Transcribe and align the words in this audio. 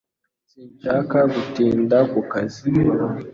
Sinshaka 0.51 1.17
gutinda 1.33 1.97
ku 2.11 2.19
kazi 2.31 2.67